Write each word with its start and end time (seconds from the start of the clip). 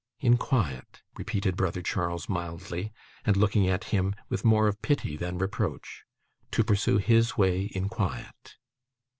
'In 0.19 0.35
quiet!' 0.35 1.03
repeated 1.15 1.55
brother 1.55 1.83
Charles 1.83 2.27
mildly, 2.27 2.91
and 3.23 3.37
looking 3.37 3.67
at 3.67 3.83
him 3.93 4.15
with 4.29 4.43
more 4.43 4.67
of 4.67 4.81
pity 4.81 5.15
than 5.15 5.37
reproach. 5.37 6.05
'To 6.49 6.63
pursue 6.63 6.97
HIS 6.97 7.37
way 7.37 7.65
in 7.65 7.87
quiet! 7.87 8.55